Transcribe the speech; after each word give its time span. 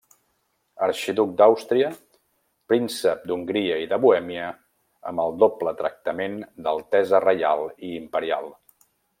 Arxiduc 0.85 1.33
d'Àustria, 1.41 1.91
príncep 2.73 3.27
d'Hongria 3.31 3.77
i 3.83 3.87
de 3.93 4.01
Bohèmia 4.07 4.49
amb 5.13 5.25
el 5.27 5.39
doble 5.45 5.75
tractament 5.85 6.41
d'altesa 6.69 7.25
reial 7.29 7.67
i 7.91 7.95
imperial. 8.03 8.55